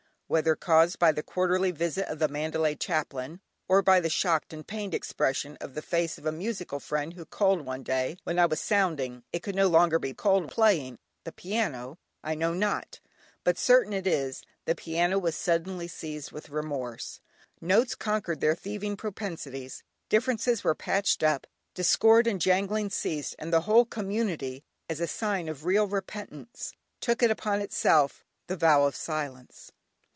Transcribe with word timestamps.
Whether 0.33 0.55
caused 0.55 0.97
by 0.97 1.11
the 1.11 1.23
quarterly 1.23 1.71
visit 1.71 2.07
of 2.07 2.19
the 2.19 2.29
Mandalay 2.29 2.75
chaplain, 2.75 3.41
or 3.67 3.81
by 3.81 3.99
the 3.99 4.09
shocked 4.09 4.53
and 4.53 4.65
pained 4.65 4.93
expression 4.93 5.57
on 5.59 5.73
the 5.73 5.81
face 5.81 6.17
of 6.17 6.25
a 6.25 6.31
musical 6.31 6.79
friend 6.79 7.15
who 7.15 7.25
called 7.25 7.65
one 7.65 7.83
day 7.83 8.15
when 8.23 8.39
I 8.39 8.45
was 8.45 8.61
sounding 8.61 9.23
(it 9.33 9.43
could 9.43 9.55
no 9.57 9.67
longer 9.67 9.99
be 9.99 10.13
called 10.13 10.49
playing) 10.49 10.99
the 11.25 11.33
piano, 11.33 11.97
I 12.23 12.35
know 12.35 12.53
not, 12.53 13.01
but 13.43 13.57
certain 13.57 13.91
it 13.91 14.07
is, 14.07 14.41
the 14.63 14.73
piano 14.73 15.19
was 15.19 15.35
suddenly 15.35 15.89
seized 15.89 16.31
with 16.31 16.47
remorse. 16.47 17.19
Notes 17.59 17.93
conquered 17.93 18.39
their 18.39 18.55
thieving 18.55 18.95
propensities, 18.95 19.83
differences 20.07 20.63
were 20.63 20.73
patched 20.73 21.23
up, 21.23 21.45
discord 21.73 22.25
and 22.25 22.39
jangling 22.39 22.89
ceased, 22.91 23.35
and 23.37 23.51
the 23.51 23.59
whole 23.63 23.83
community, 23.85 24.63
as 24.89 25.01
a 25.01 25.07
sign 25.07 25.49
of 25.49 25.65
real 25.65 25.87
repentance, 25.87 26.71
took 27.01 27.21
upon 27.21 27.59
itself 27.59 28.23
the 28.47 28.55
vow 28.55 28.85
of 28.85 28.95
silence. 28.95 29.73